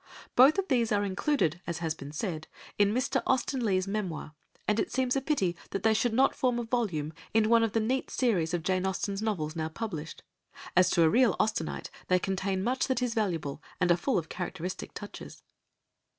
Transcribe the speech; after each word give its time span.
Both 0.35 0.57
of 0.57 0.67
these 0.67 0.91
are 0.91 1.03
included, 1.03 1.61
as 1.67 1.77
has 1.77 1.93
been 1.93 2.11
said, 2.11 2.47
in 2.79 2.91
Mr. 2.91 3.21
Austen 3.27 3.63
Leigh's 3.63 3.87
Memoir, 3.87 4.33
and 4.67 4.79
it 4.79 4.91
seems 4.91 5.15
a 5.15 5.21
pity 5.21 5.55
that 5.69 5.83
they 5.83 5.93
should 5.93 6.11
not 6.11 6.33
form 6.33 6.57
a 6.57 6.63
volume 6.63 7.13
in 7.35 7.49
one 7.49 7.61
of 7.61 7.73
the 7.73 7.79
neat 7.79 8.09
series 8.09 8.51
of 8.55 8.63
Jane 8.63 8.87
Austen's 8.87 9.21
novels 9.21 9.55
now 9.55 9.69
published, 9.69 10.23
as 10.75 10.89
to 10.89 11.03
a 11.03 11.09
real 11.09 11.35
Austenite 11.39 11.91
they 12.07 12.17
contain 12.17 12.63
much 12.63 12.87
that 12.87 13.03
is 13.03 13.13
valuable, 13.13 13.61
and 13.79 13.91
are 13.91 13.95
full 13.95 14.17
of 14.17 14.27
characteristic 14.27 14.95
touches. 14.95 15.43